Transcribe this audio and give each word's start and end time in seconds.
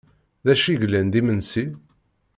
D 0.45 0.47
acu 0.53 0.69
yellan 0.73 1.07
d 1.13 1.15
imensi? 1.19 1.65